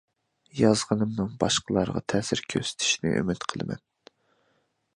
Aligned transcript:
يازغىنىمنىڭ 0.59 1.27
باشقىلارغا 1.43 2.01
تەسىر 2.13 2.43
كۆرسىتىشىنى 2.53 3.13
ئۈمىد 3.19 3.47
قىلىمەن. 3.53 3.85